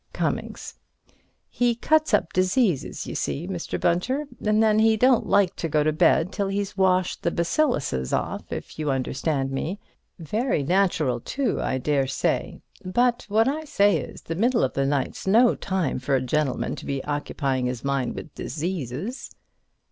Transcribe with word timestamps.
Cummings: 0.13 0.73
He 1.47 1.75
cuts 1.75 2.11
up 2.11 2.33
diseases, 2.33 3.05
you 3.05 3.13
see, 3.13 3.47
Mr. 3.47 3.79
Bunter, 3.79 4.25
and 4.43 4.63
then 4.63 4.79
he 4.79 4.97
don't 4.97 5.27
like 5.27 5.55
to 5.57 5.69
go 5.69 5.83
to 5.83 5.93
bed 5.93 6.31
till 6.31 6.47
he's 6.47 6.75
washed 6.75 7.21
the 7.21 7.29
bacilluses 7.29 8.11
off, 8.11 8.51
if 8.51 8.79
you 8.79 8.89
understand 8.89 9.51
me. 9.51 9.79
Very 10.17 10.63
natural, 10.63 11.19
too, 11.19 11.61
I 11.61 11.77
daresay. 11.77 12.61
But 12.83 13.27
what 13.29 13.47
I 13.47 13.63
say 13.63 13.97
is, 13.97 14.23
the 14.23 14.33
middle 14.33 14.63
of 14.63 14.73
the 14.73 14.87
night's 14.87 15.27
no 15.27 15.53
time 15.53 15.99
for 15.99 16.15
a 16.15 16.21
gentleman 16.23 16.75
to 16.77 16.85
be 16.87 17.03
occupying 17.03 17.67
his 17.67 17.83
mind 17.83 18.15
with 18.15 18.33
diseases. 18.33 19.29